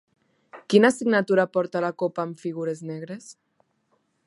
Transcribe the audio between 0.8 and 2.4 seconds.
signatura porta la copa